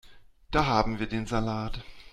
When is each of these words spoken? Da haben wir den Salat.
Da 0.51 0.65
haben 0.65 0.97
wir 0.97 1.05
den 1.05 1.27
Salat. 1.27 1.83